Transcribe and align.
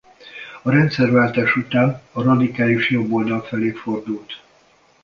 A 0.61 0.69
rendszerváltás 0.71 1.55
után 1.55 2.01
a 2.11 2.21
radikális 2.21 2.89
jobboldal 2.89 3.41
felé 3.43 3.69
fordult. 3.71 4.43